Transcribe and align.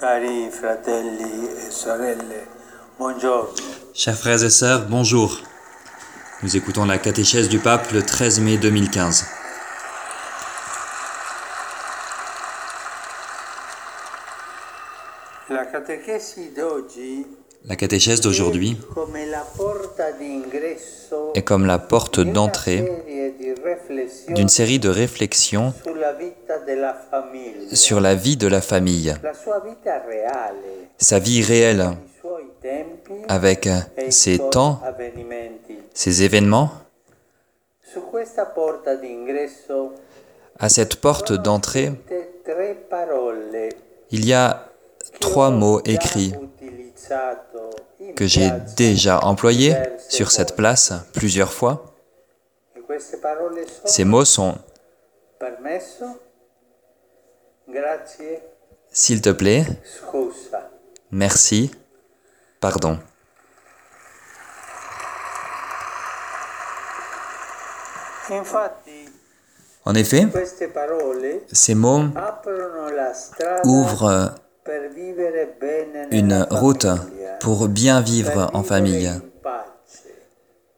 Cari 0.00 0.48
fratelli 0.50 1.46
e 1.46 1.70
sorelle, 1.70 2.46
buongiorno. 2.96 3.52
Chers 3.92 4.16
frères 4.16 4.42
et 4.42 4.48
sœurs, 4.48 4.86
bonjour. 4.88 5.38
Nous 6.42 6.56
écoutons 6.56 6.86
la 6.86 6.96
catéchèse 6.96 7.50
du 7.50 7.58
pape 7.58 7.90
le 7.92 8.02
13 8.02 8.40
mai 8.40 8.56
2015. 8.56 9.26
La 15.50 15.66
catechesi 15.66 16.48
d'oggi 16.56 17.26
La 17.68 17.76
catéchèse 17.76 18.20
d'aujourd'hui 18.20 18.76
est 21.34 21.42
comme 21.42 21.66
la 21.66 21.78
porte 21.78 22.20
d'entrée 22.20 22.84
d'une 24.28 24.48
série 24.48 24.78
de 24.78 24.88
réflexions 24.88 25.74
sur 27.72 28.00
la 28.00 28.14
vie 28.14 28.36
de 28.36 28.46
la 28.46 28.60
famille, 28.62 29.14
sa 30.98 31.18
vie 31.18 31.42
réelle, 31.42 31.90
avec 33.28 33.66
e 33.66 34.10
ses 34.10 34.38
temps, 34.38 34.80
ses 35.92 36.22
événements. 36.22 36.70
À 40.58 40.68
cette 40.68 40.96
porte 40.96 41.32
d'entrée, 41.32 41.92
il 44.10 44.24
y 44.24 44.32
a 44.32 44.66
trois 45.20 45.50
mots 45.50 45.80
écrits 45.84 46.34
que 48.16 48.26
j'ai 48.26 48.50
déjà 48.76 49.20
employés 49.20 49.74
sur 50.08 50.30
cette 50.30 50.56
place 50.56 50.92
plusieurs 51.12 51.52
fois. 51.52 51.94
Ces 53.84 54.04
mots 54.04 54.24
sont 54.24 54.58
s'il 58.92 59.22
te 59.22 59.30
plaît, 59.30 59.64
merci, 61.10 61.70
pardon. 62.60 62.98
En 69.84 69.94
effet, 69.94 70.26
ces 71.52 71.74
mots 71.74 72.04
ouvrent 73.64 74.34
une 76.10 76.46
route 76.50 76.86
pour 77.40 77.68
bien 77.68 78.00
vivre 78.00 78.50
en 78.52 78.62
famille, 78.62 79.10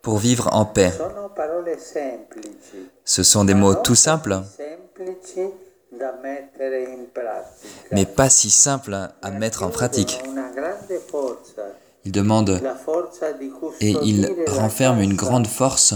pour 0.02 0.18
vivre 0.18 0.48
en 0.52 0.64
paix. 0.64 0.92
Ce 3.04 3.22
sont 3.22 3.44
des 3.44 3.54
mots 3.54 3.74
tout 3.74 3.94
simples, 3.94 4.40
mais 7.90 8.06
pas 8.06 8.30
si 8.30 8.50
simples 8.50 8.96
à 9.20 9.30
mettre 9.30 9.62
en 9.62 9.70
pratique. 9.70 10.22
Forza. 11.10 11.62
Di 12.04 12.20
et 13.80 13.92
la 13.92 14.28
renferment 14.48 15.00
une 15.00 15.14
grande 15.14 15.46
force, 15.46 15.94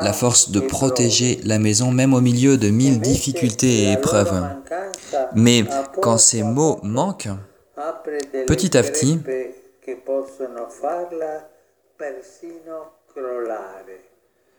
la 0.00 0.12
force 0.12 0.50
de 0.50 0.60
e 0.60 0.66
protéger 0.66 1.40
la 1.44 1.58
maison 1.58 1.90
même 1.90 2.14
au 2.14 2.20
milieu 2.20 2.56
de 2.56 2.68
mille 2.70 3.00
difficultés 3.00 3.84
et 3.84 3.92
épreuves. 3.92 4.42
Mais 5.34 5.64
quand 6.00 6.18
ces 6.18 6.42
mots 6.42 6.78
manquent, 6.82 7.28
petit 8.46 8.76
à 8.76 8.82
petit, 8.82 9.20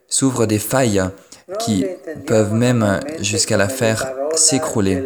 s'ouvrent 0.08 0.46
des 0.46 0.60
failles 0.60 1.02
qui 1.60 1.86
peuvent 2.28 2.54
même 2.54 3.00
jusqu'à 3.20 3.58
la 3.58 3.70
faire 3.70 4.14
s'écrouler. 4.36 5.04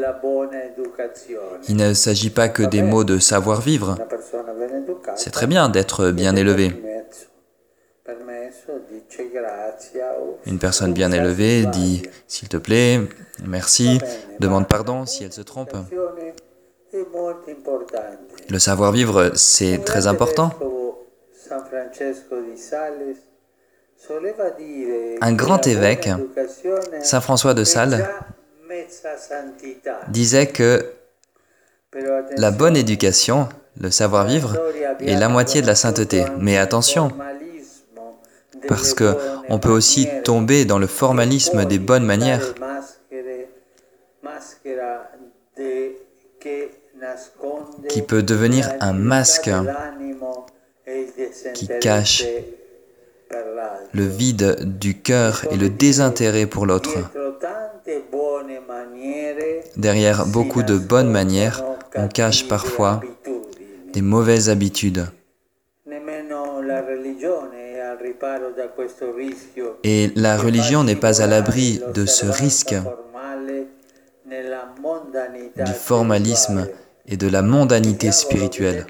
Il 1.68 1.76
ne 1.76 1.94
s'agit 1.94 2.30
pas 2.30 2.50
que 2.50 2.64
des 2.64 2.82
mots 2.82 3.04
de 3.04 3.20
savoir-vivre. 3.20 3.98
C'est 5.16 5.32
très 5.32 5.48
bien 5.48 5.70
d'être 5.70 6.12
bien 6.12 6.36
élevé. 6.36 6.85
Une 10.46 10.60
personne 10.60 10.94
bien 10.94 11.12
élevée 11.12 11.66
dit 11.66 12.04
s'il 12.28 12.50
te 12.50 12.58
plaît, 12.58 13.02
merci, 13.44 14.00
demande 14.40 14.68
pardon 14.68 15.06
si 15.06 15.24
elle 15.24 15.34
se 15.34 15.42
trompe. 15.42 15.76
Le 18.50 18.60
savoir-vivre, 18.60 19.32
c'est 19.36 19.84
très 19.84 20.08
important. 20.08 20.52
Un 25.22 25.34
grand 25.34 25.68
évêque, 25.68 26.10
Saint 27.02 27.22
François 27.22 27.54
de 27.54 27.64
Sales, 27.64 28.08
disait 30.10 30.48
que 30.48 30.86
la 32.38 32.52
bonne 32.52 32.78
éducation, 32.78 33.50
le 33.80 33.92
savoir-vivre, 33.92 34.58
est 35.00 35.16
la 35.16 35.30
moitié 35.30 35.62
de 35.62 35.68
la 35.68 35.76
sainteté. 35.76 36.26
Mais 36.40 36.58
attention, 36.58 37.10
parce 38.68 38.94
que 38.94 39.16
on 39.50 39.60
peut 39.60 39.70
aussi 39.70 40.08
tomber 40.24 40.66
dans 40.66 40.80
le 40.80 40.88
formalisme 40.88 41.66
des 41.66 41.80
bonnes 41.80 42.06
manières 42.06 42.54
qui 47.90 48.02
peut 48.02 48.24
devenir 48.24 48.72
un 48.80 48.94
masque 48.94 49.50
qui 51.54 51.68
cache 51.80 52.26
le 53.94 54.06
vide 54.06 54.78
du 54.80 55.02
cœur 55.02 55.46
et 55.52 55.58
le 55.58 55.70
désintérêt 55.70 56.46
pour 56.46 56.66
l'autre. 56.66 56.98
Derrière 59.78 60.26
beaucoup 60.26 60.64
de 60.64 60.78
bonnes 60.78 61.10
manières, 61.10 61.64
on 61.96 62.08
cache 62.08 62.48
parfois 62.48 63.02
des 63.94 64.02
mauvaises 64.02 64.50
habitudes. 64.50 65.06
Et 69.84 70.12
la 70.16 70.38
religion 70.38 70.84
n'est 70.84 70.96
pas 70.96 71.22
à 71.22 71.28
l'abri 71.28 71.82
de 71.94 72.06
ce 72.06 72.26
risque 72.26 72.76
du 75.56 75.74
formalisme 75.74 76.68
et 77.08 77.18
de 77.18 77.28
la 77.30 77.42
mondanité 77.42 78.12
spirituelle. 78.12 78.86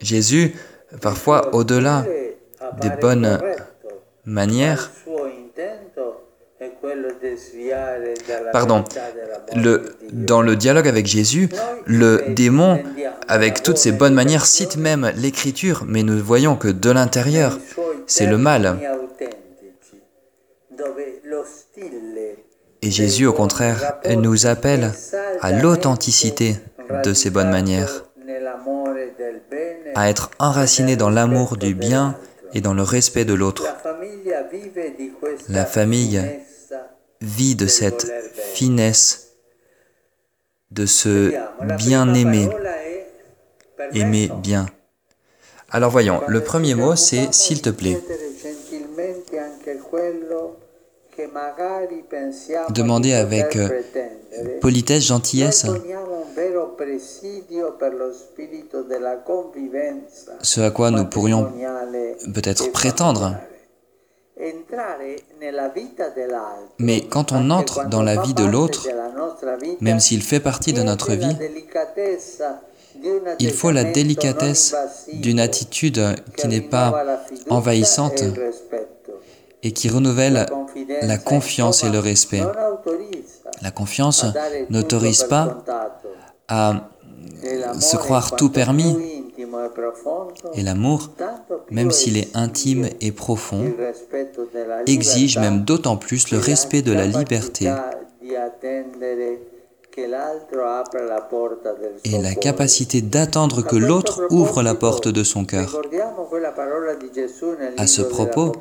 Jésus, 0.00 0.54
parfois 1.00 1.54
au-delà 1.54 2.04
des 2.80 2.90
bonnes 3.00 3.40
manières, 4.24 4.90
Pardon, 8.52 8.84
dans 10.12 10.42
le 10.42 10.56
dialogue 10.56 10.88
avec 10.88 11.06
Jésus, 11.06 11.48
le 11.86 12.24
démon, 12.28 12.82
avec 13.28 13.62
toutes 13.62 13.78
ses 13.78 13.92
bonnes 13.92 14.14
manières, 14.14 14.46
cite 14.46 14.76
même 14.76 15.12
l'écriture, 15.16 15.84
mais 15.86 16.02
nous 16.02 16.22
voyons 16.22 16.56
que 16.56 16.68
de 16.68 16.90
l'intérieur, 16.90 17.58
c'est 18.06 18.26
le 18.26 18.38
mal. 18.38 18.78
Et 22.82 22.90
Jésus, 22.90 23.26
au 23.26 23.32
contraire, 23.32 23.98
nous 24.16 24.46
appelle 24.46 24.92
à 25.40 25.52
l'authenticité 25.52 26.56
de 27.04 27.12
ces 27.12 27.30
bonnes 27.30 27.50
manières, 27.50 28.04
à 29.94 30.08
être 30.08 30.30
enraciné 30.38 30.96
dans 30.96 31.10
l'amour 31.10 31.56
du 31.56 31.74
bien 31.74 32.16
et 32.54 32.60
dans 32.60 32.74
le 32.74 32.82
respect 32.82 33.24
de 33.24 33.34
l'autre. 33.34 33.64
La 35.48 35.64
famille 35.64 36.20
vit 37.20 37.54
de 37.54 37.66
cette 37.66 38.10
finesse, 38.54 39.34
de 40.70 40.86
ce 40.86 41.32
bien-aimer, 41.76 42.48
aimer 43.92 44.30
bien. 44.42 44.66
Alors 45.70 45.90
voyons, 45.90 46.20
le 46.26 46.42
premier 46.42 46.74
mot 46.74 46.96
c'est 46.96 47.32
s'il 47.32 47.62
te 47.62 47.70
plaît. 47.70 47.98
Demandez 52.70 53.12
avec 53.12 53.56
euh, 53.56 53.68
politesse, 54.60 55.04
gentillesse 55.04 55.66
ce 60.42 60.60
à 60.60 60.70
quoi 60.70 60.90
nous 60.90 61.04
pourrions 61.04 61.52
peut-être 62.34 62.72
prétendre. 62.72 63.36
Mais 66.78 67.00
quand 67.02 67.32
on 67.32 67.50
entre 67.50 67.88
dans 67.88 68.02
la 68.02 68.20
vie 68.22 68.34
de 68.34 68.44
l'autre, 68.44 68.88
même 69.80 70.00
s'il 70.00 70.22
fait 70.22 70.40
partie 70.40 70.72
de 70.72 70.82
notre 70.82 71.12
vie, 71.12 71.36
il 73.38 73.52
faut 73.52 73.70
la 73.70 73.84
délicatesse 73.84 74.74
d'une 75.12 75.40
attitude 75.40 76.00
qui 76.36 76.48
n'est 76.48 76.60
pas 76.60 77.04
envahissante 77.48 78.22
et 79.62 79.72
qui 79.72 79.88
renouvelle 79.88 80.46
la 81.02 81.18
confiance 81.18 81.84
et 81.84 81.90
le 81.90 81.98
respect. 81.98 82.42
La 83.62 83.70
confiance 83.70 84.24
n'autorise 84.70 85.24
pas 85.24 85.64
à 86.48 86.88
se 87.78 87.96
croire 87.96 88.36
tout 88.36 88.50
permis. 88.50 88.96
Et 90.54 90.62
l'amour, 90.62 91.10
même 91.70 91.90
s'il 91.90 92.16
est 92.16 92.34
intime 92.34 92.88
et 93.00 93.12
profond, 93.12 93.72
exige 94.86 95.38
même 95.38 95.64
d'autant 95.64 95.96
plus 95.96 96.30
le 96.30 96.38
respect 96.38 96.82
de 96.82 96.92
la 96.92 97.06
liberté 97.06 97.72
et 102.04 102.18
la 102.18 102.34
capacité 102.34 103.02
d'attendre 103.02 103.62
que 103.62 103.76
l'autre 103.76 104.22
ouvre 104.30 104.62
la 104.62 104.74
porte 104.74 105.08
de 105.08 105.24
son 105.24 105.44
cœur. 105.44 105.80
À 107.76 107.86
ce 107.86 108.02
propos, 108.02 108.52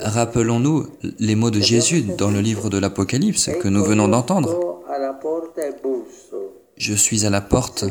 rappelons-nous 0.00 0.86
les 1.18 1.34
mots 1.36 1.50
de 1.50 1.60
Jésus 1.60 2.02
dans 2.02 2.30
le 2.30 2.40
livre 2.40 2.70
de 2.70 2.78
l'Apocalypse 2.78 3.50
que 3.60 3.68
nous 3.68 3.84
venons 3.84 4.08
d'entendre. 4.08 4.82
Je 6.76 6.94
suis 6.94 7.24
à 7.24 7.30
la 7.30 7.40
porte 7.40 7.84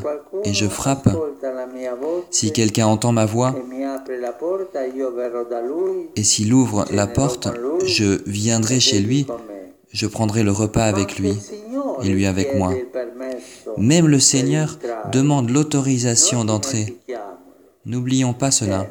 et 0.45 0.53
je 0.53 0.67
frappe. 0.67 1.09
Si 2.29 2.51
quelqu'un 2.51 2.87
entend 2.87 3.11
ma 3.11 3.25
voix 3.25 3.55
et 6.15 6.23
s'il 6.23 6.53
ouvre 6.53 6.85
la 6.91 7.07
porte, 7.07 7.47
je 7.85 8.21
viendrai 8.25 8.79
chez 8.79 8.99
lui, 8.99 9.27
je 9.91 10.07
prendrai 10.07 10.43
le 10.43 10.51
repas 10.51 10.85
avec 10.85 11.19
lui 11.19 11.37
et 12.03 12.09
lui 12.09 12.25
avec 12.25 12.55
moi. 12.55 12.73
Même 13.77 14.07
le 14.07 14.19
Seigneur 14.19 14.77
demande 15.11 15.49
l'autorisation 15.49 16.45
d'entrer. 16.45 16.97
N'oublions 17.85 18.33
pas 18.33 18.51
cela. 18.51 18.87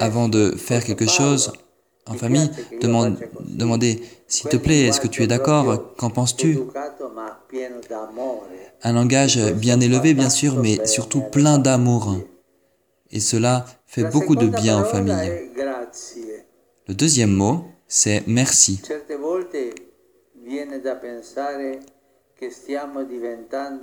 Avant 0.00 0.28
de 0.28 0.50
faire 0.56 0.84
quelque 0.84 1.06
chose 1.06 1.52
en 2.06 2.14
famille, 2.14 2.50
demande, 2.80 3.16
demandez, 3.40 4.02
s'il 4.26 4.50
te 4.50 4.56
plaît, 4.56 4.86
est-ce 4.86 5.00
que 5.00 5.06
tu 5.06 5.22
es 5.22 5.26
d'accord? 5.26 5.94
Qu'en 5.96 6.10
penses-tu? 6.10 6.58
Un 8.82 8.92
langage 8.92 9.38
bien 9.52 9.80
élevé, 9.80 10.14
bien 10.14 10.30
sûr, 10.30 10.56
mais 10.56 10.86
surtout 10.86 11.22
plein 11.22 11.58
d'amour. 11.58 12.16
Et 13.10 13.20
cela 13.20 13.66
fait 13.86 14.04
beaucoup 14.04 14.36
de 14.36 14.46
bien 14.46 14.80
aux 14.80 14.84
familles. 14.84 15.50
Le 16.86 16.94
deuxième 16.94 17.32
mot, 17.32 17.64
c'est 17.88 18.22
merci. 18.26 18.80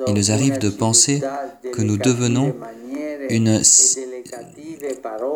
Il 0.07 0.13
nous 0.13 0.31
arrive 0.31 0.57
de 0.57 0.69
penser 0.69 1.21
que 1.73 1.81
nous 1.81 1.97
devenons 1.97 2.55
une, 3.29 3.61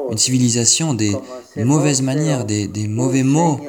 une 0.10 0.18
civilisation 0.18 0.94
des 0.94 1.16
mauvaises 1.58 2.02
manières, 2.02 2.46
des, 2.46 2.68
des 2.68 2.88
mauvais 2.88 3.24
mots, 3.24 3.60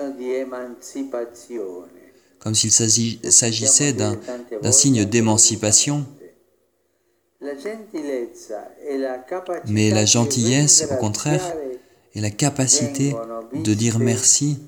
comme 2.42 2.54
s'il 2.54 2.72
s'agissait 2.72 3.92
d'un 3.92 4.72
signe 4.72 5.04
d'émancipation. 5.04 6.04
Mais 9.66 9.90
la 9.90 10.04
gentillesse, 10.04 10.86
au 10.90 10.96
contraire, 10.96 11.54
est 12.14 12.20
la 12.20 12.30
capacité 12.30 13.14
de 13.54 13.74
dire 13.74 13.98
merci 13.98 14.58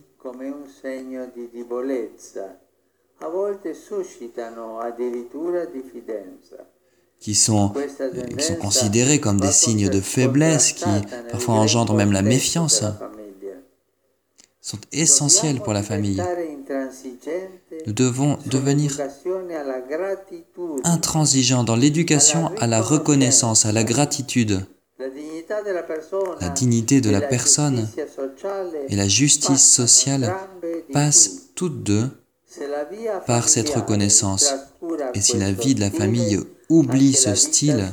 qui 7.20 7.34
sont, 7.34 7.72
qui 8.36 8.44
sont 8.44 8.56
considérés 8.56 9.18
comme 9.18 9.40
des 9.40 9.52
signes 9.52 9.88
de 9.88 10.00
faiblesse, 10.00 10.72
qui 10.72 10.84
parfois 11.30 11.54
engendrent 11.54 11.94
même 11.94 12.12
la 12.12 12.22
méfiance, 12.22 12.84
sont 14.64 14.78
essentiels 14.92 15.60
pour 15.60 15.74
la 15.74 15.82
famille. 15.82 16.22
Nous 17.86 17.92
devons 17.92 18.38
devenir 18.46 18.98
intransigeants 20.84 21.64
dans 21.64 21.76
l'éducation 21.76 22.50
à 22.58 22.66
la 22.66 22.80
reconnaissance, 22.80 23.66
à 23.66 23.72
la 23.72 23.84
gratitude. 23.84 24.64
La 24.98 26.48
dignité 26.48 27.02
de 27.02 27.10
la 27.10 27.20
personne 27.20 27.86
et 28.88 28.96
la 28.96 29.06
justice 29.06 29.70
sociale 29.70 30.34
passent 30.94 31.50
toutes 31.54 31.82
deux 31.82 32.08
par 33.26 33.50
cette 33.50 33.68
reconnaissance. 33.68 34.54
Et 35.12 35.20
si 35.20 35.36
la 35.36 35.52
vie 35.52 35.74
de 35.74 35.80
la 35.80 35.90
famille 35.90 36.40
oublie 36.70 37.12
ce 37.12 37.34
style, 37.34 37.84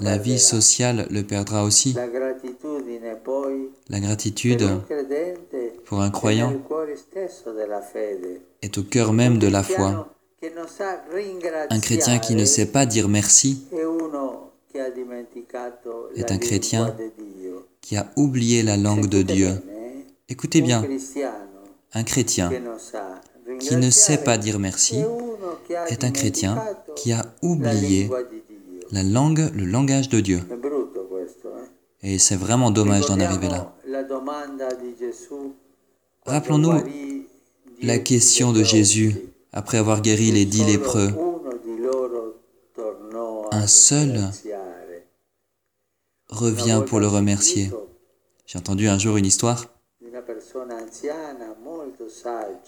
la 0.00 0.16
vie 0.16 0.38
sociale 0.38 1.08
le 1.10 1.22
perdra 1.22 1.64
aussi. 1.64 1.96
La 3.88 4.00
gratitude 4.00 4.62
pour 5.90 6.02
un 6.02 6.10
croyant 6.10 6.52
est 8.62 8.78
au 8.78 8.84
cœur 8.84 9.12
même 9.12 9.38
de 9.38 9.48
la 9.48 9.64
foi. 9.64 10.08
Un 11.68 11.80
chrétien 11.80 12.20
qui 12.20 12.36
ne 12.36 12.44
sait 12.44 12.66
pas 12.66 12.86
dire 12.86 13.08
merci 13.08 13.66
est 16.14 16.30
un 16.30 16.38
chrétien 16.38 16.94
qui 17.80 17.96
a 17.96 18.06
oublié 18.14 18.62
la 18.62 18.76
langue 18.76 19.06
de 19.06 19.22
Dieu. 19.22 19.50
Écoutez 20.28 20.60
bien, 20.60 20.84
un 21.92 22.04
chrétien 22.04 22.52
qui 23.58 23.74
ne 23.74 23.90
sait 23.90 24.18
pas 24.18 24.38
dire 24.38 24.60
merci 24.60 25.02
est 25.88 26.04
un 26.04 26.12
chrétien 26.12 26.56
qui 26.94 27.10
a 27.10 27.26
oublié 27.42 28.08
la 28.92 29.02
langue, 29.02 29.50
le 29.56 29.64
langage 29.64 30.08
de 30.08 30.20
Dieu. 30.20 30.40
Et 32.04 32.20
c'est 32.20 32.36
vraiment 32.36 32.70
dommage 32.70 33.06
d'en 33.06 33.18
arriver 33.18 33.48
là. 33.48 33.74
Rappelons-nous 36.26 36.72
la 37.82 37.98
question 37.98 38.52
de 38.52 38.62
Jésus 38.62 39.16
après 39.52 39.78
avoir 39.78 40.00
guéri 40.02 40.30
les 40.30 40.44
dix 40.44 40.64
lépreux. 40.64 41.10
Un 43.52 43.66
seul 43.66 44.30
revient 46.28 46.82
pour 46.86 47.00
le 47.00 47.08
remercier. 47.08 47.70
J'ai 48.46 48.58
entendu 48.58 48.88
un 48.88 48.98
jour 48.98 49.16
une 49.16 49.26
histoire. 49.26 49.66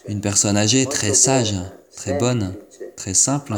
Une 0.07 0.21
personne 0.21 0.57
âgée, 0.57 0.85
très 0.85 1.13
sage, 1.13 1.55
très 1.95 2.17
bonne, 2.17 2.55
très 2.95 3.13
simple, 3.13 3.55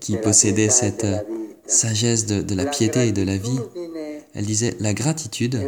qui 0.00 0.16
possédait 0.16 0.68
cette 0.68 1.06
sagesse 1.66 2.26
de, 2.26 2.54
la 2.54 2.66
piété 2.66 3.08
et 3.08 3.12
de 3.12 3.22
la 3.22 3.36
vie. 3.36 3.60
Elle 4.34 4.46
disait, 4.46 4.76
la 4.80 4.94
gratitude 4.94 5.60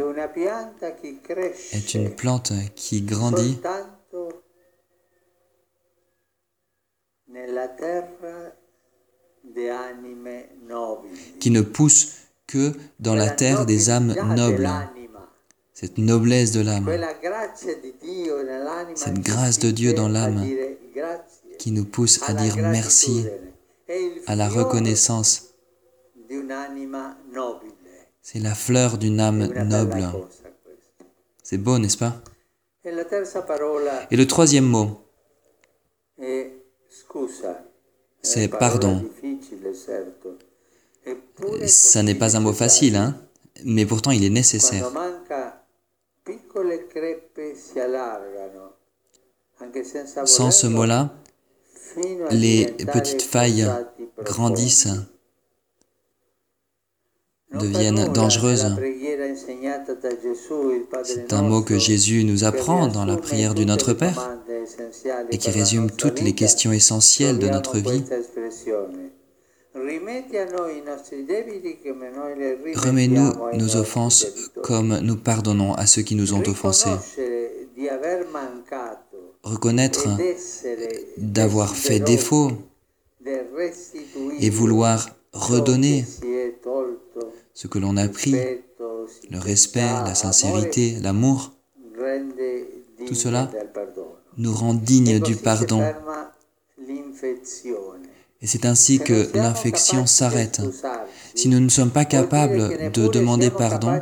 est 1.71 1.93
une 1.93 2.15
plante 2.15 2.51
qui 2.75 3.01
grandit 3.01 3.59
qui 11.39 11.51
ne 11.51 11.61
pousse 11.61 12.13
que 12.47 12.73
dans 12.99 13.15
la 13.15 13.29
terre 13.29 13.65
des 13.65 13.89
âmes 13.89 14.15
nobles. 14.35 14.69
Cette 15.73 15.97
noblesse 15.97 16.51
de 16.51 16.61
l'âme, 16.61 16.89
cette 18.95 19.19
grâce 19.19 19.59
de 19.59 19.71
Dieu 19.71 19.93
dans 19.93 20.07
l'âme 20.07 20.43
qui 21.59 21.71
nous 21.71 21.85
pousse 21.85 22.21
à 22.27 22.33
dire 22.33 22.55
merci, 22.57 23.27
à 24.25 24.35
la 24.35 24.47
reconnaissance. 24.47 25.53
C'est 28.27 28.39
la 28.39 28.55
fleur 28.55 28.97
d'une 28.97 29.19
âme 29.19 29.45
noble. 29.67 30.03
C'est 31.43 31.59
beau, 31.59 31.77
n'est-ce 31.77 31.99
pas? 31.99 32.23
Et 32.83 32.91
le 34.17 34.25
troisième 34.25 34.65
mot, 34.65 34.99
c'est 38.23 38.47
pardon. 38.47 39.07
Ça 41.67 42.01
n'est 42.01 42.15
pas 42.15 42.35
un 42.35 42.39
mot 42.39 42.51
facile, 42.51 42.95
hein, 42.95 43.15
mais 43.63 43.85
pourtant 43.85 44.09
il 44.09 44.23
est 44.23 44.31
nécessaire. 44.31 44.91
Sans 50.25 50.49
ce 50.49 50.65
mot-là, 50.65 51.13
les 52.31 52.73
petites 52.91 53.21
failles 53.21 53.71
grandissent, 54.23 54.89
deviennent 57.59 58.11
dangereuses. 58.13 58.75
C'est 61.03 61.33
un 61.33 61.41
mot 61.41 61.61
que 61.61 61.77
Jésus 61.77 62.23
nous 62.23 62.43
apprend 62.43 62.87
dans 62.87 63.05
la 63.05 63.17
prière 63.17 63.53
du 63.53 63.65
Notre 63.65 63.93
Père 63.93 64.31
et 65.31 65.37
qui 65.37 65.49
résume 65.51 65.91
toutes 65.91 66.21
les 66.21 66.33
questions 66.33 66.71
essentielles 66.71 67.39
de 67.39 67.47
notre 67.47 67.77
vie. 67.77 68.03
Remets-nous 72.75 73.33
nos 73.53 73.75
offenses 73.75 74.25
comme 74.63 74.99
nous 74.99 75.17
pardonnons 75.17 75.73
à 75.73 75.85
ceux 75.85 76.01
qui 76.01 76.15
nous 76.15 76.33
ont 76.33 76.43
offensés. 76.47 76.95
Reconnaître 79.43 80.07
d'avoir 81.17 81.75
fait 81.75 81.99
défaut 81.99 82.51
et 84.39 84.49
vouloir 84.49 85.09
redonner 85.35 86.05
ce 87.53 87.67
que 87.67 87.77
l'on 87.77 87.97
a 87.97 88.07
pris, 88.07 88.35
le 89.29 89.39
respect, 89.39 89.81
la 89.81 90.15
sincérité, 90.15 90.97
l'amour, 91.01 91.51
tout 93.05 93.15
cela 93.15 93.51
nous 94.37 94.53
rend 94.53 94.73
dignes 94.73 95.19
du 95.19 95.35
pardon. 95.35 95.83
Et 98.41 98.47
c'est 98.47 98.65
ainsi 98.65 98.99
que 98.99 99.35
l'infection 99.35 100.05
s'arrête. 100.05 100.61
Si 101.33 101.49
nous 101.49 101.59
ne 101.59 101.69
sommes 101.69 101.91
pas 101.91 102.05
capables 102.05 102.91
de 102.91 103.07
demander 103.07 103.49
pardon, 103.49 104.01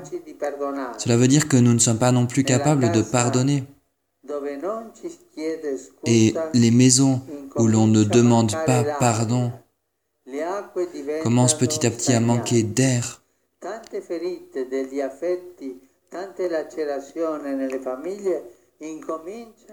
cela 0.98 1.18
veut 1.18 1.28
dire 1.28 1.48
que 1.48 1.58
nous 1.58 1.74
ne 1.74 1.80
sommes 1.80 2.00
pas 2.00 2.12
non 2.12 2.26
plus 2.26 2.44
capables 2.44 2.92
de 2.92 3.02
pardonner. 3.02 3.64
Et 6.06 6.34
les 6.54 6.72
maisons 6.72 7.22
où 7.56 7.68
l'on 7.68 7.88
ne 7.88 8.04
demande 8.04 8.52
pas 8.66 8.84
pardon 9.00 9.52
commencent 11.24 11.58
petit 11.58 11.86
à 11.86 11.92
petit 11.92 12.14
à 12.14 12.20
manquer 12.20 12.64
d'air. 12.64 13.22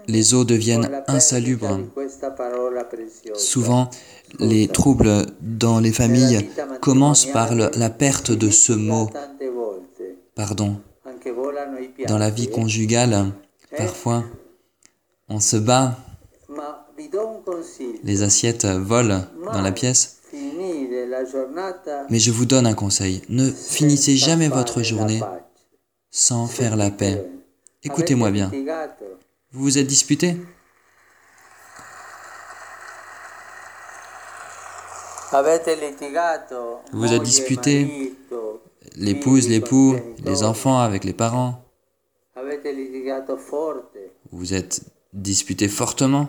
Les 0.07 0.33
eaux 0.33 0.45
deviennent 0.45 1.03
insalubres. 1.07 1.79
Souvent, 3.35 3.89
les 4.39 4.67
troubles 4.67 5.25
dans 5.41 5.79
les 5.79 5.91
familles 5.91 6.49
commencent 6.81 7.25
par 7.25 7.53
la 7.55 7.89
perte 7.89 8.31
de 8.31 8.49
ce 8.49 8.73
mot, 8.73 9.09
pardon. 10.35 10.81
Dans 12.07 12.17
la 12.17 12.29
vie 12.29 12.49
conjugale, 12.49 13.31
parfois, 13.77 14.23
on 15.27 15.39
se 15.39 15.57
bat, 15.57 15.97
les 18.03 18.23
assiettes 18.23 18.65
volent 18.65 19.25
dans 19.51 19.61
la 19.61 19.71
pièce. 19.71 20.20
Mais 22.09 22.19
je 22.19 22.31
vous 22.31 22.45
donne 22.45 22.67
un 22.67 22.73
conseil, 22.73 23.21
ne 23.29 23.51
finissez 23.51 24.15
jamais 24.15 24.49
votre 24.49 24.83
journée 24.83 25.21
sans 26.09 26.47
faire 26.47 26.75
la 26.75 26.91
paix. 26.91 27.25
Écoutez-moi 27.83 28.31
bien. 28.31 28.51
Vous 29.51 29.63
vous 29.63 29.77
êtes 29.77 29.87
disputé? 29.87 30.37
Vous 35.31 35.37
vous 36.93 37.13
êtes 37.13 37.23
disputé, 37.23 38.13
l'épouse, 38.95 39.47
l'époux, 39.47 39.95
les 40.25 40.43
enfants 40.43 40.79
avec 40.79 41.05
les 41.05 41.13
parents? 41.13 41.63
Vous 42.35 44.37
vous 44.37 44.53
êtes 44.53 44.81
disputé 45.13 45.69
fortement? 45.69 46.27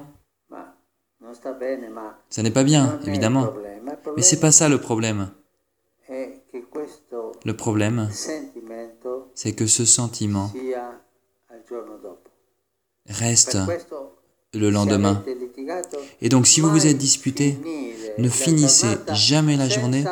Ça 2.30 2.42
n'est 2.42 2.50
pas 2.50 2.64
bien, 2.64 2.98
évidemment. 3.06 3.52
Mais 4.16 4.22
c'est 4.22 4.40
pas 4.40 4.52
ça 4.52 4.68
le 4.68 4.78
problème. 4.78 5.30
Le 7.44 7.56
problème, 7.56 8.08
c'est 9.34 9.52
que 9.52 9.66
ce 9.66 9.84
sentiment 9.84 10.50
reste 13.06 13.58
le 14.54 14.70
lendemain. 14.70 15.22
Et 16.20 16.28
donc 16.28 16.46
si 16.46 16.60
vous 16.60 16.70
vous 16.70 16.86
êtes 16.86 16.98
disputé, 16.98 17.58
ne 18.18 18.28
finissez 18.28 18.98
jamais 19.12 19.56
la 19.56 19.68
journée 19.68 20.04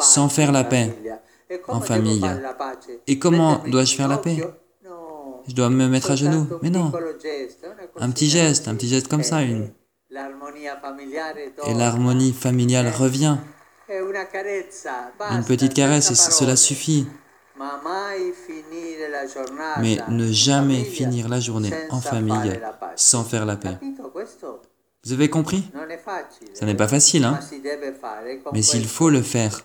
sans 0.00 0.28
faire 0.28 0.52
la 0.52 0.64
paix 0.64 0.94
en 1.68 1.80
famille. 1.80 2.24
Et 3.06 3.18
comment 3.18 3.62
dois-je 3.66 3.96
faire 3.96 4.08
la 4.08 4.18
paix? 4.18 4.38
Je 5.46 5.54
dois 5.54 5.70
me 5.70 5.88
mettre 5.88 6.10
à 6.10 6.16
genoux 6.16 6.46
Mais 6.62 6.70
non. 6.70 6.92
Un 7.98 8.10
petit 8.10 8.28
geste, 8.28 8.68
un 8.68 8.74
petit 8.74 8.88
geste 8.88 9.08
comme 9.08 9.22
ça, 9.22 9.42
une... 9.42 9.70
Et 11.66 11.74
l'harmonie 11.74 12.32
familiale 12.32 12.88
revient. 12.88 13.36
Une 13.88 15.44
petite 15.44 15.74
caresse, 15.74 16.10
et 16.10 16.14
cela 16.14 16.56
suffit. 16.56 17.06
Mais 19.80 19.98
ne 20.08 20.32
jamais 20.32 20.84
finir 20.84 21.28
la 21.28 21.40
journée 21.40 21.72
en 21.90 22.00
famille 22.00 22.60
sans 22.96 23.24
faire 23.24 23.44
la 23.44 23.56
paix. 23.56 23.78
Vous 25.04 25.12
avez 25.12 25.28
compris? 25.28 25.70
Ce 26.54 26.64
n'est 26.64 26.74
pas 26.74 26.88
facile, 26.88 27.24
hein. 27.24 27.38
Mais 28.52 28.62
s'il 28.62 28.86
faut 28.86 29.10
le 29.10 29.22
faire, 29.22 29.60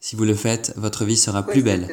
si 0.00 0.16
vous 0.16 0.24
le 0.24 0.34
faites, 0.34 0.72
votre 0.76 1.04
vie 1.04 1.16
sera 1.16 1.42
plus 1.42 1.62
belle. 1.62 1.86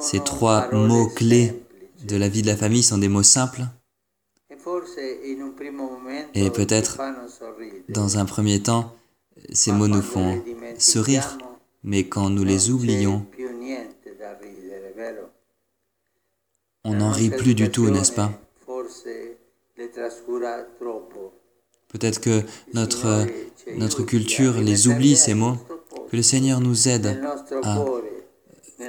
Ces 0.00 0.20
trois 0.20 0.70
mots 0.72 1.08
clés 1.08 1.62
de 2.04 2.16
la 2.16 2.28
vie 2.28 2.42
de 2.42 2.46
la 2.46 2.56
famille 2.56 2.82
sont 2.82 2.98
des 2.98 3.08
mots 3.08 3.22
simples. 3.22 3.62
Et 6.34 6.50
peut-être, 6.50 6.98
dans 7.88 8.18
un 8.18 8.24
premier 8.24 8.62
temps, 8.62 8.94
ces 9.52 9.72
mots 9.72 9.88
nous 9.88 10.02
font 10.02 10.42
sourire, 10.78 11.38
mais 11.82 12.08
quand 12.08 12.30
nous 12.30 12.44
les 12.44 12.70
oublions, 12.70 13.26
on 16.84 16.94
n'en 16.94 17.10
rit 17.10 17.30
plus 17.30 17.54
du 17.54 17.70
tout, 17.70 17.90
n'est-ce 17.90 18.12
pas? 18.12 18.32
Peut-être 21.88 22.20
que 22.20 22.42
notre, 22.74 23.26
notre 23.76 24.02
culture 24.02 24.60
les 24.60 24.88
oublie, 24.88 25.16
ces 25.16 25.34
mots, 25.34 25.56
que 26.10 26.16
le 26.16 26.22
Seigneur 26.22 26.60
nous 26.60 26.88
aide 26.88 27.20
à 27.62 27.84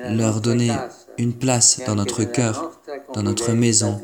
leur 0.09 0.41
donner 0.41 0.71
une 1.17 1.33
place 1.33 1.81
dans 1.85 1.95
notre 1.95 2.23
cœur, 2.23 2.78
dans 3.13 3.23
notre 3.23 3.51
maison. 3.53 3.99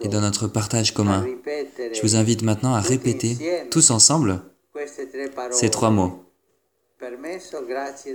et 0.00 0.08
dans 0.08 0.20
notre 0.20 0.46
partage 0.46 0.94
commun. 0.94 1.26
Je 1.92 2.00
vous 2.02 2.16
invite 2.16 2.42
maintenant 2.42 2.74
à 2.74 2.80
répéter 2.80 3.36
tous 3.70 3.90
ensemble 3.90 4.40
ces 5.50 5.70
trois 5.70 5.90
mots. 5.90 6.24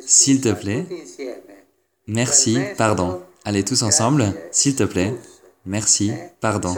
S'il 0.05 0.41
te 0.41 0.51
plaît, 0.53 0.85
merci, 2.07 2.59
pardon. 2.77 3.21
Allez 3.45 3.63
tous 3.63 3.83
ensemble, 3.83 4.33
s'il 4.51 4.75
te 4.75 4.83
plaît, 4.83 5.13
merci, 5.65 6.11
pardon. 6.39 6.73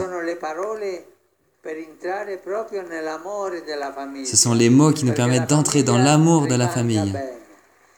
Ce 4.24 4.36
sont 4.36 4.54
les 4.54 4.70
mots 4.70 4.92
qui 4.92 5.04
nous 5.04 5.14
permettent 5.14 5.48
d'entrer 5.48 5.82
dans 5.82 5.98
l'amour 5.98 6.46
de 6.48 6.54
la 6.54 6.68
famille. 6.68 7.12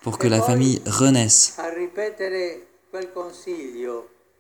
pour 0.02 0.18
que 0.18 0.28
la 0.28 0.42
famille 0.42 0.82
renaisse. 0.84 1.56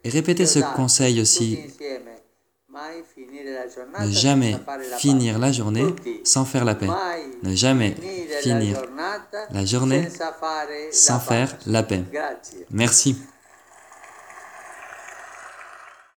Et 0.04 0.10
répétez 0.10 0.46
ce 0.46 0.60
conseil 0.76 1.20
aussi. 1.20 1.58
Ne 4.00 4.10
jamais 4.10 4.56
finir 4.98 5.38
la 5.38 5.52
journée 5.52 5.86
sans 6.24 6.44
faire 6.44 6.64
la 6.64 6.74
paix. 6.74 6.88
Ne 7.42 7.54
jamais 7.54 7.94
finir 8.42 8.82
la 9.50 9.64
journée 9.64 10.08
sans 10.90 11.20
faire 11.20 11.56
la 11.66 11.82
paix. 11.82 12.04
Merci. 12.70 13.16